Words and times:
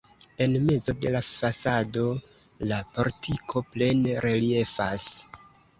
En 0.45 0.53
mezo 0.69 0.95
de 1.03 1.11
la 1.15 1.21
fasado 1.27 2.07
la 2.73 2.81
portiko 2.97 3.65
plene 3.77 4.21
reliefas. 4.29 5.11